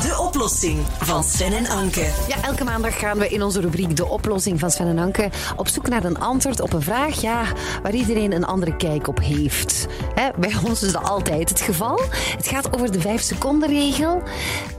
De 0.00 0.18
oplossing 0.18 0.78
van 0.98 1.24
Sven 1.24 1.52
en 1.52 1.68
Anke. 1.68 2.10
Ja, 2.28 2.42
elke 2.42 2.64
maandag 2.64 2.98
gaan 2.98 3.18
we 3.18 3.28
in 3.28 3.42
onze 3.42 3.60
rubriek 3.60 3.96
De 3.96 4.06
oplossing 4.06 4.60
van 4.60 4.70
Sven 4.70 4.86
en 4.86 4.98
Anke 4.98 5.30
op 5.56 5.68
zoek 5.68 5.88
naar 5.88 6.04
een 6.04 6.18
antwoord 6.18 6.60
op 6.60 6.72
een 6.72 6.82
vraag 6.82 7.20
ja, 7.20 7.44
waar 7.82 7.94
iedereen 7.94 8.32
een 8.32 8.44
andere 8.44 8.76
kijk 8.76 9.08
op 9.08 9.20
heeft. 9.20 9.86
Bij 10.38 10.52
ons 10.64 10.82
is 10.82 10.92
dat 10.92 11.02
altijd 11.02 11.48
het 11.48 11.60
geval. 11.60 12.00
Het 12.36 12.48
gaat 12.48 12.74
over 12.74 12.92
de 12.92 13.00
5 13.00 13.20
seconden 13.20 13.68
regel. 13.68 14.22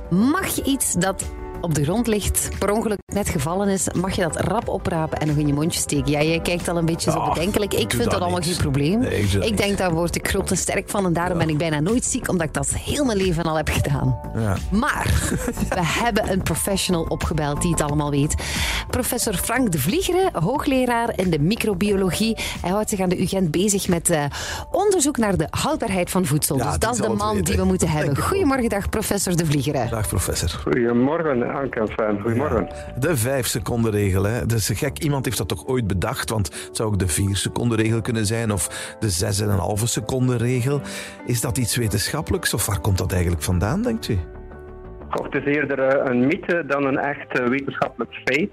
Mag 0.09 0.55
je 0.55 0.63
iets 0.63 0.93
dat 0.93 1.23
op 1.61 1.73
de 1.75 1.83
grond 1.83 2.07
ligt, 2.07 2.49
per 2.59 2.71
ongeluk 2.71 3.00
net 3.13 3.29
gevallen 3.29 3.67
is, 3.67 3.87
mag 3.93 4.15
je 4.15 4.21
dat 4.21 4.39
rap 4.39 4.67
oprapen 4.67 5.17
en 5.17 5.27
nog 5.27 5.35
in 5.35 5.47
je 5.47 5.53
mondje 5.53 5.79
steken. 5.79 6.11
Ja, 6.11 6.21
jij 6.21 6.39
kijkt 6.39 6.67
al 6.67 6.77
een 6.77 6.85
beetje 6.85 7.11
zo 7.11 7.29
bedenkelijk. 7.33 7.73
Ik 7.73 7.89
vind 7.89 8.03
dat 8.03 8.11
dat 8.11 8.21
allemaal 8.21 8.41
geen 8.41 8.57
probleem. 8.57 8.99
Nee, 8.99 9.21
ik 9.21 9.57
denk, 9.57 9.77
daar 9.77 9.93
word 9.93 10.15
ik 10.15 10.27
groot 10.27 10.49
en 10.51 10.57
sterk 10.57 10.89
van 10.89 11.05
en 11.05 11.13
daarom 11.13 11.37
ben 11.37 11.49
ik 11.49 11.57
bijna 11.57 11.79
nooit 11.79 12.05
ziek, 12.05 12.29
omdat 12.29 12.47
ik 12.47 12.53
dat 12.53 12.73
heel 12.73 13.05
mijn 13.05 13.17
leven 13.17 13.43
al 13.43 13.55
heb 13.55 13.69
gedaan. 13.69 14.19
Ja. 14.35 14.55
Maar 14.69 15.05
we 15.69 15.81
hebben 15.83 16.31
een 16.31 16.41
professional 16.41 17.03
opgebeld 17.03 17.61
die 17.61 17.71
het 17.71 17.81
allemaal 17.81 18.11
weet. 18.11 18.35
Professor 18.89 19.33
Frank 19.33 19.71
de 19.71 19.79
Vliegere, 19.79 20.29
hoogleraar 20.33 21.13
in 21.15 21.29
de 21.29 21.39
microbiologie. 21.39 22.37
Hij 22.61 22.69
houdt 22.69 22.89
zich 22.89 22.99
aan 22.99 23.09
de 23.09 23.21
UGent 23.21 23.51
bezig 23.51 23.87
met 23.87 24.09
eh, 24.09 24.23
onderzoek 24.71 25.17
naar 25.17 25.37
de 25.37 25.47
houdbaarheid 25.49 26.09
van 26.09 26.25
voedsel. 26.25 26.57
Ja, 26.57 26.69
dus 26.69 26.79
dat 26.79 26.93
is 26.93 26.99
de 26.99 27.09
man 27.09 27.29
weten. 27.29 27.43
die 27.45 27.55
we 27.55 27.63
moeten 27.63 27.89
hebben. 27.97 28.17
Goedemorgen, 28.17 28.69
dag 28.69 28.89
professor 28.89 29.35
de 29.35 29.45
Vliegere. 29.45 29.89
Dag 29.89 30.07
professor. 30.07 30.49
Goedemorgen, 30.49 31.53
Anke 31.53 31.79
en. 31.79 32.19
Goedemorgen. 32.21 32.69
De 33.01 33.17
vijf 33.17 33.45
seconden 33.45 33.91
regel. 33.91 34.23
Hè. 34.23 34.45
Dat 34.45 34.57
is 34.57 34.69
gek. 34.69 34.99
Iemand 34.99 35.25
heeft 35.25 35.37
dat 35.37 35.47
toch 35.47 35.67
ooit 35.67 35.87
bedacht? 35.87 36.29
Want 36.29 36.65
het 36.67 36.75
zou 36.75 36.89
ook 36.89 36.99
de 36.99 37.07
vier 37.07 37.35
seconden 37.35 37.77
regel 37.77 38.01
kunnen 38.01 38.25
zijn 38.25 38.51
of 38.51 38.95
de 38.99 39.09
zes 39.09 39.41
en 39.41 39.49
een 39.49 39.57
halve 39.57 39.87
seconde 39.87 40.37
regel. 40.37 40.81
Is 41.25 41.41
dat 41.41 41.57
iets 41.57 41.75
wetenschappelijks 41.75 42.53
of 42.53 42.65
waar 42.65 42.79
komt 42.79 42.97
dat 42.97 43.11
eigenlijk 43.11 43.41
vandaan, 43.43 43.81
denkt 43.81 44.07
u? 44.07 44.17
Goh, 45.09 45.25
Het 45.25 45.45
is 45.45 45.55
eerder 45.55 45.79
eh, 45.79 46.11
een 46.11 46.27
mythe 46.27 46.65
dan 46.67 46.85
een 46.85 46.97
echt 46.97 47.39
eh, 47.39 47.47
wetenschappelijk 47.47 48.13
feit. 48.25 48.51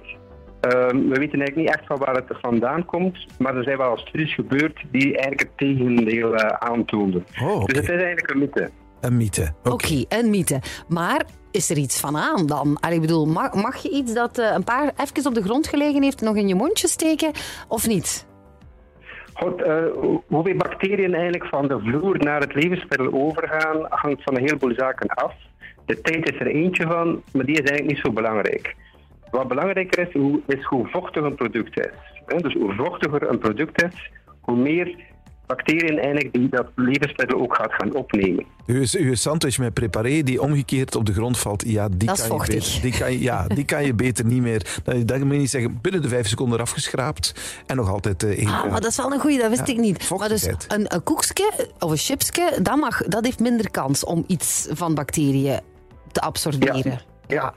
Ehm, 0.60 0.96
we 0.96 1.18
weten 1.18 1.40
eigenlijk 1.40 1.56
niet 1.56 1.68
echt 1.68 1.86
van 1.86 1.98
waar 1.98 2.14
het 2.14 2.38
vandaan 2.40 2.84
komt, 2.84 3.26
maar 3.38 3.56
er 3.56 3.64
zijn 3.64 3.78
wel 3.78 3.96
studies 3.98 4.34
gebeurd 4.34 4.84
die 4.90 5.04
eigenlijk 5.04 5.40
het 5.40 5.56
tegendeel 5.56 6.34
eh, 6.34 6.68
aantoonden. 6.68 7.24
Oh. 7.42 7.64
Dus 7.64 7.76
het 7.76 7.88
is 7.88 8.02
eigenlijk 8.02 8.30
een 8.30 8.38
mythe. 8.38 8.70
Een 9.00 9.16
mythe. 9.16 9.52
Oké. 9.64 10.04
Een 10.08 10.30
mythe. 10.30 10.60
Maar 10.88 11.24
is 11.50 11.70
er 11.70 11.76
iets 11.76 12.00
van 12.00 12.16
aan 12.16 12.46
dan? 12.46 12.76
Allee, 12.80 12.94
ik 12.96 13.00
bedoel, 13.00 13.26
mag, 13.26 13.54
mag 13.54 13.76
je 13.76 13.90
iets 13.90 14.14
dat 14.14 14.38
eh, 14.38 14.50
een 14.54 14.64
paar 14.64 14.92
even 14.96 15.26
op 15.26 15.34
de 15.34 15.42
grond 15.42 15.66
gelegen 15.66 16.02
heeft 16.02 16.20
nog 16.20 16.36
in 16.36 16.48
je 16.48 16.54
mondje 16.54 16.88
steken 16.88 17.30
of 17.68 17.86
niet? 17.86 18.26
Goed, 19.34 19.62
eh, 19.62 19.76
hoe- 19.94 20.22
hoeveel 20.26 20.56
bacteriën 20.56 21.14
eigenlijk 21.14 21.46
van 21.46 21.68
de 21.68 21.78
vloer 21.80 22.18
naar 22.18 22.40
het 22.40 22.54
levensmiddel 22.54 23.12
overgaan, 23.12 23.86
hangt 23.88 24.22
van 24.22 24.34
een 24.36 24.40
heleboel 24.42 24.74
zaken 24.76 25.08
af. 25.08 25.32
De 25.86 26.00
tijd 26.00 26.30
is 26.32 26.40
er 26.40 26.46
eentje 26.46 26.86
van, 26.86 27.22
maar 27.32 27.44
die 27.44 27.54
is 27.54 27.70
eigenlijk 27.70 27.86
niet 27.90 28.04
zo 28.04 28.12
belangrijk. 28.12 28.74
Wat 29.30 29.48
belangrijker 29.48 30.06
is, 30.08 30.12
hoe, 30.12 30.40
is 30.46 30.64
hoe 30.64 30.88
vochtig 30.88 31.22
een 31.22 31.34
product 31.34 31.78
is. 31.78 32.22
Hè, 32.26 32.38
Dus 32.38 32.54
hoe 32.54 32.74
vochtiger 32.74 33.28
een 33.30 33.38
product 33.38 33.82
is, 33.82 34.10
hoe 34.40 34.56
meer 34.56 34.94
bacteriën 35.48 35.98
eigenlijk 35.98 36.32
die 36.32 36.48
dat 36.48 36.66
levensmiddel 36.74 37.40
ook 37.40 37.54
gaat 37.54 37.72
gaan 37.72 37.94
opnemen. 37.94 38.44
Uw, 38.66 38.84
uw 38.92 39.14
sandwich 39.14 39.58
met 39.58 39.74
preparé 39.74 40.22
die 40.22 40.42
omgekeerd 40.42 40.96
op 40.96 41.06
de 41.06 41.12
grond 41.12 41.38
valt, 41.38 41.62
ja, 41.66 41.88
die, 41.88 42.08
Dat 42.08 42.26
kan, 42.26 42.38
je 42.38 42.46
beter, 42.46 42.78
die, 42.82 42.98
kan, 42.98 43.12
je, 43.12 43.20
ja, 43.20 43.46
die 43.46 43.64
kan 43.64 43.84
je 43.84 43.94
beter 43.94 44.24
niet 44.24 44.42
meer. 44.42 44.80
Dat, 45.04 45.18
moet 45.18 45.32
je 45.32 45.38
niet 45.38 45.50
zeggen, 45.50 45.78
binnen 45.82 46.02
de 46.02 46.08
vijf 46.08 46.28
seconden 46.28 46.58
eraf 46.58 46.70
geschraapt 46.70 47.34
en 47.66 47.76
nog 47.76 47.90
altijd 47.90 48.22
eh, 48.22 48.38
één. 48.38 48.46
Ah, 48.46 48.70
maar 48.70 48.80
dat 48.80 48.90
is 48.90 48.96
wel 48.96 49.12
een 49.12 49.20
goeie, 49.20 49.38
dat 49.38 49.48
wist 49.48 49.66
Ja, 49.66 49.72
ik 49.72 49.80
niet. 49.80 50.10
Maar 50.10 50.28
dus 50.28 50.44
een, 50.44 50.94
een 50.94 51.02
koekje 51.02 51.52
of 51.78 51.90
een 51.90 51.96
chipsje, 51.96 52.58
dat, 52.62 52.76
mag, 52.76 53.02
dat 53.02 53.24
heeft 53.24 53.40
minder 53.40 53.70
kans 53.70 54.04
om 54.04 54.24
iets 54.26 54.68
van 54.70 54.94
bacteriën 54.94 55.60
te 56.12 56.20
absorberen. 56.20 56.90
Ja, 56.90 57.00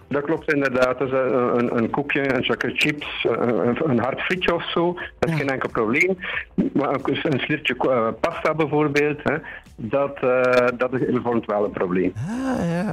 dat 0.07 0.23
klopt 0.23 0.53
inderdaad. 0.53 0.97
Dus 0.97 1.11
een, 1.11 1.57
een, 1.57 1.77
een 1.77 1.89
koekje, 1.89 2.33
een 2.35 2.43
zakje 2.43 2.71
chips, 2.75 3.25
een, 3.29 3.89
een- 3.89 3.99
hard 3.99 4.21
frietje 4.21 4.55
of 4.55 4.69
zo, 4.71 4.93
dat 4.93 5.29
is 5.29 5.31
Ja. 5.31 5.37
geen 5.37 5.49
enkel 5.49 5.69
probleem. 5.69 6.17
Maar 6.73 6.89
een, 6.93 7.19
een 7.33 7.39
sliertje 7.39 7.75
eh, 7.77 8.07
pasta 8.19 8.53
bijvoorbeeld, 8.53 9.19
hè, 9.23 9.35
dat, 9.75 10.17
eh, 10.21 10.67
dat 10.77 10.93
is, 10.93 11.01
vormt 11.23 11.45
wel 11.45 11.63
een 11.65 11.71
probleem. 11.71 12.13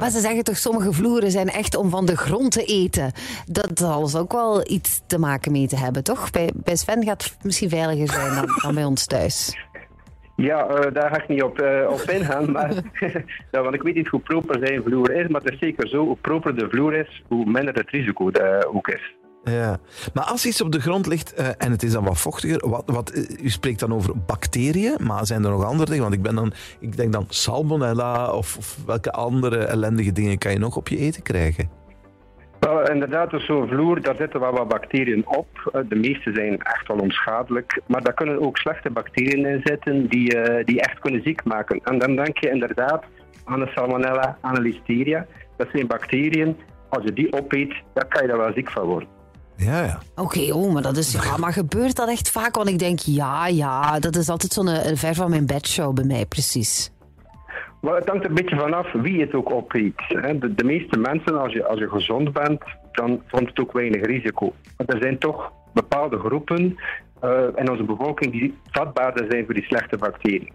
Maar 0.00 0.10
ze 0.10 0.20
zeggen 0.20 0.44
toch, 0.44 0.56
sommige 0.56 0.92
vloeren 0.92 1.30
zijn 1.30 1.48
echt 1.48 1.76
om 1.76 1.90
van 1.90 2.06
de 2.06 2.16
grond 2.16 2.50
te 2.52 2.64
eten. 2.64 3.12
Dat 3.46 3.70
zal 3.74 4.02
dus 4.02 4.16
ook 4.16 4.32
wel 4.32 4.70
iets 4.70 5.00
te 5.06 5.18
maken 5.18 5.52
mee 5.52 5.66
te 5.66 5.76
hebben, 5.76 6.04
toch? 6.04 6.30
Bij, 6.30 6.50
bij 6.54 6.76
Sven 6.76 7.04
gaat 7.04 7.24
het 7.24 7.36
misschien 7.42 7.68
veiliger 7.68 8.08
zijn 8.08 8.34
dan, 8.34 8.58
dan 8.62 8.74
bij 8.74 8.84
ons 8.84 9.06
thuis. 9.06 9.56
Ja, 10.40 10.66
eh, 10.66 10.92
daar 10.92 11.10
ga 11.10 11.22
ik 11.22 11.28
niet 11.28 11.42
op, 11.42 11.58
eh, 11.58 11.90
op 11.90 12.00
ingaan, 12.00 12.52
maar, 12.52 12.72
ja, 13.52 13.62
want 13.62 13.74
ik 13.74 13.82
weet 13.82 13.94
niet 13.94 14.08
hoe 14.08 14.20
proper 14.20 14.66
zijn 14.66 14.82
vloer 14.82 15.10
is, 15.10 15.28
maar 15.28 15.40
het 15.40 15.52
is 15.52 15.58
zeker 15.58 15.88
zo, 15.88 16.04
hoe 16.04 16.16
proper 16.16 16.56
de 16.56 16.68
vloer 16.70 16.94
is, 16.94 17.22
hoe 17.28 17.44
minder 17.44 17.74
het 17.74 17.90
risico 17.90 18.30
eh, 18.30 18.76
ook 18.76 18.88
is. 18.88 19.16
Ja. 19.44 19.78
Maar 20.14 20.24
als 20.24 20.46
iets 20.46 20.60
op 20.60 20.72
de 20.72 20.80
grond 20.80 21.06
ligt 21.06 21.34
en 21.34 21.70
het 21.70 21.82
is 21.82 21.92
dan 21.92 22.04
wat 22.04 22.18
vochtiger, 22.18 22.68
wat, 22.68 22.82
wat, 22.86 23.26
u 23.42 23.48
spreekt 23.48 23.80
dan 23.80 23.94
over 23.94 24.18
bacteriën, 24.26 24.96
maar 25.00 25.26
zijn 25.26 25.44
er 25.44 25.50
nog 25.50 25.64
andere 25.64 25.84
dingen? 25.90 26.02
Want 26.02 26.14
ik, 26.14 26.22
ben 26.22 26.34
dan, 26.34 26.52
ik 26.80 26.96
denk 26.96 27.12
dan 27.12 27.24
salmonella 27.28 28.30
of, 28.32 28.56
of 28.56 28.78
welke 28.86 29.12
andere 29.12 29.64
ellendige 29.64 30.12
dingen 30.12 30.38
kan 30.38 30.52
je 30.52 30.58
nog 30.58 30.76
op 30.76 30.88
je 30.88 30.98
eten 30.98 31.22
krijgen? 31.22 31.68
Wel, 32.60 32.90
inderdaad, 32.90 33.30
dus 33.30 33.46
zo'n 33.46 33.68
vloer, 33.68 34.00
daar 34.02 34.16
zitten 34.16 34.40
wel 34.40 34.52
wat 34.52 34.68
bacteriën 34.68 35.26
op. 35.26 35.70
Eh, 35.72 35.80
De 35.88 35.96
meeste 35.96 36.32
zijn 36.34 36.58
echt 36.62 36.86
wel 36.88 36.98
onschadelijk. 36.98 37.80
Maar 37.86 38.02
daar 38.02 38.14
kunnen 38.14 38.40
ook 38.40 38.58
slechte 38.58 38.90
bacteriën 38.90 39.46
in 39.46 39.60
zitten 39.64 40.06
die, 40.08 40.34
eh, 40.40 40.64
die 40.64 40.80
echt 40.80 40.98
kunnen 40.98 41.22
ziek 41.22 41.44
maken. 41.44 41.80
En 41.84 41.98
dan 41.98 42.16
denk 42.16 42.38
je 42.38 42.50
inderdaad 42.50 43.04
aan 43.44 43.58
de 43.60 43.70
salmonella, 43.74 44.38
aan 44.40 44.54
de 44.54 44.60
listeria. 44.60 45.26
Dat 45.56 45.68
zijn 45.72 45.86
bacteriën, 45.86 46.56
als 46.88 47.04
je 47.04 47.12
die 47.12 47.32
opeet, 47.32 47.74
dan 47.94 48.08
kan 48.08 48.22
je 48.22 48.28
daar 48.28 48.38
wel 48.38 48.52
ziek 48.54 48.70
van 48.70 48.84
worden. 48.84 49.08
Ja, 49.56 49.82
ja. 49.84 49.98
Oké, 50.16 50.52
oh, 50.52 50.72
maar 50.72 50.82
dat 50.82 50.96
is... 50.96 51.12
Ja, 51.12 51.36
maar 51.36 51.52
gebeurt 51.52 51.96
dat 51.96 52.08
echt 52.08 52.30
vaak? 52.30 52.56
Want 52.56 52.68
ik 52.68 52.78
denk, 52.78 52.98
ja, 52.98 53.46
ja, 53.46 53.98
dat 53.98 54.16
is 54.16 54.28
altijd 54.28 54.52
zo'n 54.52 54.68
eh, 54.68 54.96
ver 54.96 55.14
van 55.14 55.30
mijn 55.30 55.46
bedshow 55.46 55.94
bij 55.94 56.04
mij, 56.04 56.26
precies. 56.26 56.90
Maar 57.80 57.94
het 57.94 58.08
hangt 58.08 58.24
een 58.24 58.34
beetje 58.34 58.56
vanaf 58.56 58.92
wie 58.92 59.20
het 59.20 59.34
ook 59.34 59.50
opeet. 59.50 60.00
hè. 60.06 60.38
De, 60.38 60.54
de 60.54 60.64
meeste 60.64 60.98
mensen, 60.98 61.40
als 61.40 61.52
je, 61.52 61.66
als 61.66 61.78
je 61.78 61.88
gezond 61.88 62.32
bent, 62.32 62.62
dan 62.92 63.22
vormt 63.26 63.48
het 63.48 63.60
ook 63.60 63.72
weinig 63.72 64.06
risico. 64.06 64.52
Maar 64.76 64.86
er 64.86 65.02
zijn 65.02 65.18
toch 65.18 65.52
bepaalde 65.72 66.18
groepen 66.18 66.76
eh, 67.20 67.42
in 67.54 67.70
onze 67.70 67.82
bevolking 67.82 68.32
die 68.32 68.58
vatbaarder 68.70 69.26
zijn 69.28 69.44
voor 69.44 69.54
die 69.54 69.64
slechte 69.64 69.96
bacteriën. 69.96 70.52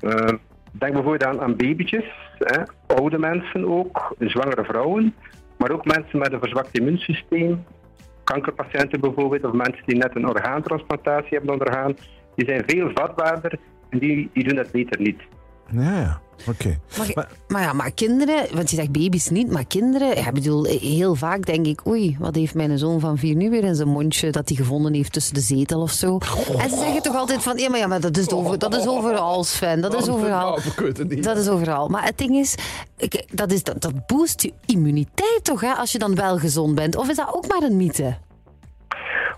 Eh, 0.00 0.32
denk 0.70 0.92
bijvoorbeeld 0.92 1.24
aan, 1.24 1.40
aan 1.40 1.56
babytjes, 1.56 2.04
hè, 2.38 2.62
oude 2.86 3.18
mensen 3.18 3.68
ook, 3.68 4.14
zwangere 4.18 4.64
vrouwen, 4.64 5.14
maar 5.58 5.70
ook 5.70 5.84
mensen 5.84 6.18
met 6.18 6.32
een 6.32 6.40
verzwakt 6.40 6.78
immuunsysteem, 6.78 7.64
kankerpatiënten 8.24 9.00
bijvoorbeeld, 9.00 9.44
of 9.44 9.52
mensen 9.52 9.82
die 9.86 9.96
net 9.96 10.16
een 10.16 10.28
orgaantransplantatie 10.28 11.36
hebben 11.36 11.52
ondergaan, 11.52 11.96
die 12.34 12.46
zijn 12.46 12.62
veel 12.66 12.90
vatbaarder 12.94 13.58
en 13.90 13.98
die, 13.98 14.30
die 14.32 14.44
doen 14.44 14.56
dat 14.56 14.70
beter 14.70 15.00
niet. 15.00 15.20
Ja, 15.72 15.98
ja. 15.98 16.20
Oké. 16.48 16.78
Maar, 16.98 17.10
Maar- 17.14 17.28
maar 17.48 17.62
ja, 17.62 17.72
maar 17.72 17.90
kinderen, 17.90 18.46
want 18.54 18.70
je 18.70 18.76
zegt 18.76 18.92
baby's 18.92 19.28
niet, 19.28 19.50
maar 19.50 19.64
kinderen, 19.66 20.08
ja, 20.16 20.26
ik 20.26 20.32
bedoel, 20.34 20.64
heel 20.64 21.14
vaak 21.14 21.46
denk 21.46 21.66
ik, 21.66 21.86
oei, 21.86 22.16
wat 22.20 22.34
heeft 22.34 22.54
mijn 22.54 22.78
zoon 22.78 23.00
van 23.00 23.18
vier 23.18 23.34
nu 23.34 23.50
weer 23.50 23.64
in 23.64 23.74
zijn 23.74 23.88
mondje 23.88 24.30
dat 24.30 24.48
hij 24.48 24.56
gevonden 24.56 24.94
heeft 24.94 25.12
tussen 25.12 25.34
de 25.34 25.40
zetel 25.40 25.80
of 25.80 25.90
zo. 25.90 26.18
En 26.58 26.70
ze 26.70 26.76
zeggen 26.76 27.02
toch 27.02 27.16
altijd 27.16 27.42
van, 27.42 27.56
ja, 27.58 27.68
maar, 27.70 27.78
ja, 27.78 27.86
maar 27.86 28.00
dat, 28.00 28.16
is 28.16 28.30
over, 28.30 28.58
dat 28.58 28.74
is 28.76 28.86
overal, 28.86 29.44
Sven, 29.44 29.80
dat 29.80 29.94
is 29.94 30.08
overal. 30.08 30.58
Weet 30.76 30.96
het 30.98 31.08
niet. 31.08 31.24
Dat 31.24 31.36
is 31.36 31.48
overal. 31.48 31.88
Maar 31.88 32.04
het 32.04 32.18
ding 32.18 32.36
is, 32.36 32.54
ik- 32.96 33.24
dat, 33.32 33.52
is 33.52 33.62
dat, 33.62 33.80
dat 33.82 34.06
boost 34.06 34.42
je 34.42 34.52
immuniteit 34.66 35.40
toch, 35.42 35.60
hè, 35.60 35.72
als 35.72 35.92
je 35.92 35.98
dan 35.98 36.14
wel 36.14 36.38
gezond 36.38 36.74
bent? 36.74 36.96
Of 36.96 37.08
is 37.08 37.16
dat 37.16 37.34
ook 37.34 37.46
maar 37.48 37.62
een 37.70 37.76
mythe? 37.76 38.16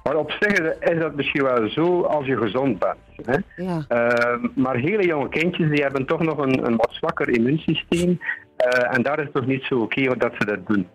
Maar 0.09 0.17
op 0.17 0.31
zich 0.39 0.59
is 0.79 0.99
dat 0.99 1.15
misschien 1.15 1.43
wel 1.43 1.69
zo 1.69 2.03
als 2.03 2.27
je 2.27 2.37
gezond 2.37 2.79
bent. 2.79 3.27
Hè? 3.27 3.63
Ja. 3.63 3.85
Eh, 3.89 4.39
maar 4.55 4.77
hele 4.77 5.07
jonge 5.07 5.29
kindjes 5.29 5.71
die 5.71 5.83
hebben 5.83 6.07
toch 6.07 6.21
nog 6.21 6.39
een, 6.39 6.67
een 6.67 6.77
wat 6.77 6.93
zwakker 6.93 7.29
immuunsysteem. 7.29 8.21
Eh, 8.57 8.95
en 8.97 9.03
daar 9.03 9.19
is 9.19 9.25
het 9.25 9.35
toch 9.35 9.47
niet 9.47 9.63
zo 9.63 9.75
oké 9.75 10.17
dat 10.17 10.33
ze 10.39 10.45
dat 10.45 10.67
doen. 10.67 10.89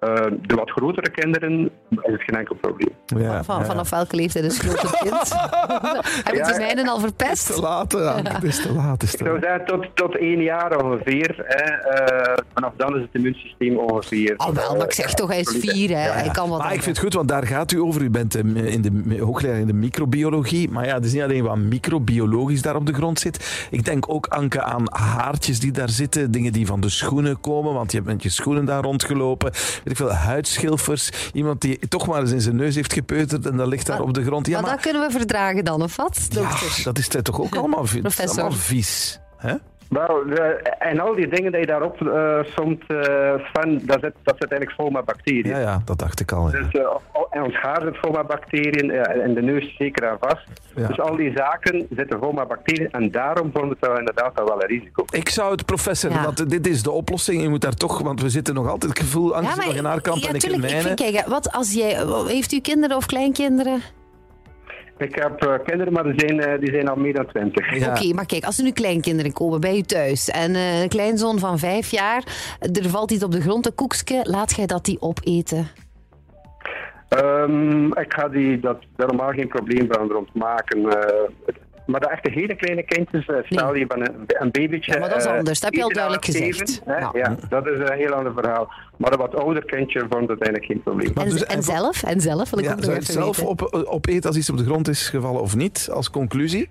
Eh, 0.00 0.14
de 0.46 0.54
wat 0.54 0.70
grotere 0.70 1.10
kinderen 1.10 1.70
is 1.90 1.98
het 2.12 2.22
geen 2.22 2.38
enkel 2.38 2.54
probleem. 2.60 2.94
Ja, 3.06 3.44
Van, 3.44 3.58
ja. 3.58 3.64
vanaf 3.64 3.90
welke 3.90 4.16
leeftijd 4.16 4.44
is 4.44 4.58
groot 4.58 4.82
het 4.82 4.98
kind? 4.98 5.32
Hebben 6.24 6.36
Ja, 6.46 6.52
de 6.52 6.58
mijnen 6.58 6.88
al 6.88 6.98
verpest? 6.98 7.54
Te 7.54 7.60
laat, 7.60 7.92
ja. 7.92 8.20
Het 8.22 8.42
is 8.42 8.62
te 8.62 8.72
laat. 8.72 9.02
Is 9.02 9.12
Ik 9.12 9.18
te 9.18 9.24
zou 9.24 9.40
laat. 9.40 9.42
zeggen 9.48 9.66
tot, 9.66 9.86
tot 9.96 10.18
één 10.18 10.42
jaar 10.42 10.84
ongeveer. 10.84 11.34
Hè. 11.46 11.64
Eh, 11.64 12.38
vanaf 12.54 12.72
dan 12.76 12.96
is 12.96 13.00
het 13.02 13.10
immuunsysteem 13.12 13.76
ongeveer. 13.78 14.34
Oh 14.36 14.48
wel, 14.48 14.76
maar 14.76 14.86
ik 14.86 14.92
zeg 14.92 15.14
toch, 15.14 15.28
hij 15.28 15.40
is 15.40 15.56
vier, 15.58 15.88
hè. 15.88 16.10
Hij 16.10 16.28
kan 16.32 16.48
wat 16.48 16.58
Maar 16.58 16.74
ik 16.74 16.82
vind 16.82 16.96
het 16.96 17.04
goed, 17.04 17.14
want 17.14 17.28
daar 17.28 17.46
gaat 17.46 17.72
u 17.72 17.80
over. 17.80 18.02
U 18.02 18.10
bent 18.10 18.34
eh, 18.34 18.72
in 18.72 18.82
de, 18.82 19.18
hoogleraar 19.20 19.58
in 19.58 19.66
de 19.66 19.72
microbiologie. 19.72 20.70
Maar 20.70 20.86
ja, 20.86 20.94
het 20.94 21.04
is 21.04 21.12
niet 21.12 21.22
alleen 21.22 21.44
wat 21.44 21.56
microbiologisch 21.56 22.62
daar 22.62 22.76
op 22.76 22.86
de 22.86 22.92
grond 22.94 23.18
zit. 23.20 23.66
Ik 23.70 23.84
denk 23.84 24.04
ook, 24.12 24.26
Anke, 24.26 24.62
aan 24.62 24.84
haartjes 24.90 25.60
die 25.60 25.72
daar 25.72 25.88
zitten. 25.88 26.30
Dingen 26.30 26.52
die 26.52 26.66
van 26.66 26.80
de 26.80 26.88
schoenen 26.88 27.40
komen, 27.40 27.72
want 27.74 27.90
je 27.90 27.96
hebt 27.96 28.10
met 28.10 28.22
je 28.22 28.28
schoenen 28.28 28.64
daar 28.64 28.82
rondgelopen. 28.82 29.52
Ik 29.90 29.96
veel, 29.96 30.12
huidschilfers. 30.12 31.10
Iemand 31.32 31.60
die 31.60 31.78
toch 31.88 32.06
maar 32.06 32.20
eens 32.20 32.30
in 32.30 32.40
zijn 32.40 32.56
neus 32.56 32.74
heeft 32.74 32.92
gepeuterd 32.92 33.46
en 33.46 33.56
dat 33.56 33.66
ligt 33.66 33.86
daar 33.86 33.98
Maar- 33.98 34.06
op 34.06 34.14
de 34.14 34.24
grond. 34.24 34.46
Ja, 34.46 34.52
maar, 34.52 34.62
maar 34.62 34.72
dat 34.72 34.80
kunnen 34.80 35.02
we 35.06 35.18
verdragen 35.18 35.64
dan, 35.64 35.82
of 35.82 35.96
wat, 35.96 36.26
ja, 36.30 36.40
dokter? 36.40 36.80
dat 36.84 36.98
is 36.98 37.08
toch 37.22 37.40
ook 37.40 37.54
allemaal, 37.56 37.86
Professor. 38.00 38.40
allemaal 38.40 38.58
vies. 38.58 39.20
Hè? 39.36 39.54
Wel, 39.90 40.22
de- 40.26 40.60
en 40.78 41.00
al 41.00 41.14
die 41.14 41.28
dingen 41.28 41.52
die 41.52 41.60
je 41.60 41.66
daarop 41.66 42.00
eh 42.06 42.38
somt, 42.56 42.82
eh, 42.86 42.98
Sven, 43.52 43.86
dat 43.86 43.98
zit, 44.00 44.12
dat 44.22 44.34
zit 44.38 44.50
eigenlijk 44.50 44.72
vol 44.76 44.90
met 44.90 45.04
bacteriën. 45.04 45.46
Ja, 45.46 45.58
ja, 45.58 45.82
dat 45.84 45.98
dacht 45.98 46.20
ik 46.20 46.32
al. 46.32 46.50
ja. 46.50 46.58
Dus, 46.58 46.72
eh, 46.72 46.86
en 47.30 47.42
ons 47.42 47.54
haar 47.56 47.80
zit 47.82 47.96
vol 48.00 48.10
met 48.12 48.26
bacteriën, 48.26 48.90
eh, 48.90 49.22
en 49.24 49.34
de 49.34 49.42
neus 49.42 49.74
zeker 49.78 50.02
en 50.04 50.16
vast. 50.20 50.46
Ja. 50.76 50.86
Dus 50.86 51.00
al 51.00 51.16
die 51.16 51.32
zaken 51.36 51.86
zitten 51.96 52.18
vol 52.18 52.32
met 52.32 52.48
bacteriën 52.48 52.90
en 52.90 53.10
daarom 53.10 53.50
vormt 53.54 53.70
het 53.70 53.78
wel 53.88 53.98
inderdaad 53.98 54.32
wel 54.34 54.44
wel 54.46 54.62
een 54.62 54.68
risico. 54.68 55.04
Ik 55.10 55.28
zou 55.28 55.50
het, 55.50 55.64
professor, 55.64 56.10
Ja. 56.10 56.24
want 56.24 56.50
dit 56.50 56.66
is 56.66 56.82
de 56.82 56.90
oplossing. 56.90 57.42
Je 57.42 57.48
moet 57.48 57.60
daar 57.60 57.74
toch, 57.74 57.98
want 58.02 58.20
we 58.22 58.28
zitten 58.28 58.54
nog 58.54 58.68
altijd 58.68 58.92
het 58.92 59.00
gevoel, 59.00 59.34
angst 59.36 59.56
nog 59.56 59.74
in 59.74 59.84
haar 59.84 60.00
kamp 60.00 60.22
ja, 60.22 60.28
en 60.28 60.34
ik 60.34 60.42
in 60.42 60.52
ik 60.54 60.60
mijne. 60.60 60.80
vind, 60.80 60.94
kijk, 61.00 61.26
wat 61.26 61.52
als 61.52 61.72
jij, 61.72 61.96
heeft 62.26 62.52
u 62.52 62.60
kinderen 62.60 62.96
of 62.96 63.06
kleinkinderen? 63.06 63.80
Ik 65.00 65.14
heb 65.14 65.42
eh, 65.42 65.54
kinderen, 65.64 65.92
maar 65.92 66.04
die 66.04 66.14
zijn, 66.16 66.40
eh, 66.40 66.60
die 66.60 66.72
zijn 66.72 66.88
al 66.88 66.96
meer 66.96 67.14
dan 67.14 67.26
twintig. 67.26 67.78
Ja. 67.78 67.88
Oké, 67.88 68.14
maar 68.14 68.26
kijk, 68.26 68.44
als 68.44 68.58
er 68.58 68.64
nu 68.64 68.70
kleinkinderen 68.70 69.32
komen 69.32 69.60
bij 69.60 69.76
u 69.76 69.82
thuis 69.82 70.28
en 70.28 70.54
eh, 70.54 70.82
een 70.82 70.88
kleinzoon 70.88 71.38
van 71.38 71.58
vijf 71.58 71.90
jaar, 71.90 72.24
er 72.60 72.88
valt 72.88 73.10
iets 73.10 73.24
op 73.24 73.32
de 73.32 73.40
grond, 73.40 73.66
een 73.66 73.74
koekje, 73.74 74.20
laat 74.22 74.56
jij 74.56 74.66
dat 74.66 74.84
die 74.84 75.00
opeten? 75.00 75.68
Ehm, 77.08 77.86
ik 77.86 78.12
ga 78.12 78.28
die, 78.28 78.60
dat, 78.60 78.78
daar 78.96 79.06
normaal 79.06 79.32
geen 79.32 79.48
probleem 79.48 79.86
van 79.90 80.08
rond 80.08 80.34
maken. 80.34 80.82
Maar 81.86 82.00
de 82.00 82.08
echte 82.08 82.30
hele 82.30 82.54
kleine 82.56 82.82
kindjes, 82.82 83.26
eh, 83.26 83.36
stel 83.48 83.74
je 83.74 83.84
van 83.88 84.00
een, 84.00 84.14
een 84.26 84.50
babytje. 84.50 84.92
Ja, 84.92 84.98
maar 84.98 85.08
dat 85.08 85.18
is 85.18 85.24
eh, 85.24 85.36
anders. 85.36 85.60
Dat 85.60 85.70
heb 85.70 85.74
je 85.74 85.82
al 85.82 85.90
eten 85.90 86.02
duidelijk 86.02 86.24
gezegd. 86.24 86.80
hè, 86.84 86.96
Ja. 86.98 87.10
ja. 87.12 87.36
dat 87.48 87.66
is 87.66 87.78
een 87.78 87.92
heel 87.96 88.12
ander 88.12 88.32
verhaal. 88.32 88.72
Maar 88.96 89.12
een 89.12 89.18
wat 89.18 89.34
ouder 89.34 89.64
kindje 89.64 90.00
vond 90.00 90.28
het 90.28 90.42
eigenlijk 90.42 90.64
geen 90.64 90.82
probleem. 90.82 91.10
En, 91.14 91.28
dus- 91.28 91.44
en 91.44 91.56
en- 91.56 91.62
zelf? 91.62 92.02
En 92.02 92.20
zelf 92.20 92.50
wil 92.50 92.58
ik 92.58 92.64
Ja, 92.64 92.70
ook 92.70 92.76
nog 92.76 92.84
zou 92.84 92.96
je 92.96 93.00
het 93.02 93.10
even 93.10 93.22
zelf 93.22 93.36
weten. 93.36 93.66
op, 93.86 93.86
opeten 93.94 94.28
als 94.28 94.36
iets 94.38 94.50
op 94.50 94.56
de 94.56 94.64
grond 94.64 94.88
is 94.88 95.08
gevallen 95.08 95.40
of 95.40 95.56
niet, 95.56 95.88
als 95.92 96.10
conclusie? 96.10 96.68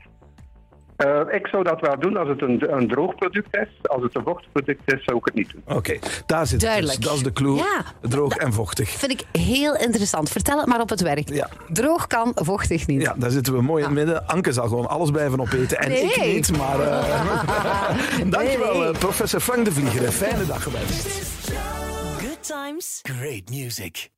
Eh, 0.99 1.19
ik 1.31 1.47
zou 1.47 1.63
dat 1.63 1.79
wel 1.81 1.99
doen 1.99 2.17
als 2.17 2.27
het 2.27 2.41
een, 2.41 2.73
een 2.77 2.87
droog 2.87 3.15
product 3.15 3.55
is. 3.57 3.67
Als 3.81 4.03
het 4.03 4.15
een 4.15 4.23
vochtig 4.23 4.51
product 4.51 4.93
is, 4.93 5.03
zou 5.03 5.17
ik 5.17 5.25
het 5.25 5.33
niet 5.33 5.51
doen. 5.51 5.77
Oké, 5.77 5.99
daar 6.25 6.45
zit 6.45 6.51
het 6.51 6.61
Duidelijk. 6.61 6.97
dus. 6.97 7.05
Dat 7.07 7.15
is 7.17 7.23
de 7.23 7.33
clue. 7.33 7.55
Ja. 7.55 7.83
Droog 8.01 8.35
en 8.35 8.53
vochtig. 8.53 8.89
Vind 8.89 9.11
ik 9.11 9.23
heel 9.41 9.75
interessant. 9.75 10.29
Vertel 10.29 10.57
het 10.57 10.67
maar 10.67 10.81
op 10.81 10.89
het 10.89 11.01
werk. 11.01 11.29
Ja. 11.29 11.49
Droog 11.67 12.07
kan, 12.07 12.31
vochtig 12.35 12.87
niet. 12.87 13.01
Ja, 13.01 13.13
daar 13.17 13.29
zitten 13.31 13.53
we 13.53 13.61
mooi 13.61 13.83
in 13.83 13.89
het 13.89 13.97
midden. 13.97 14.27
Anke 14.27 14.53
zal 14.53 14.67
gewoon 14.67 14.87
alles 14.89 15.11
blijven 15.11 15.39
opeten. 15.39 15.77
En 15.79 16.03
ik 16.03 16.15
Nee. 16.17 16.33
niet, 16.33 16.57
maar... 16.57 16.79
eh, 16.79 18.19
dankjewel, 18.29 18.79
Nee, 18.79 18.87
eh, 18.89 18.99
professor 18.99 19.39
Frank 19.39 19.65
de 19.65 19.71
Vlieger. 19.71 20.11
Fijne 20.11 20.45
dag 20.45 20.63
gewenst. 20.63 21.07
Good 22.21 22.43
times. 22.43 22.99
Great 23.01 23.49
music. 23.49 24.09